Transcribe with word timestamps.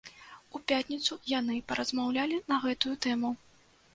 У 0.59 0.61
пятніцу 0.71 1.17
яны 1.39 1.57
паразмаўлялі 1.71 2.39
на 2.53 2.57
гэтую 2.65 2.95
тэму. 3.07 3.29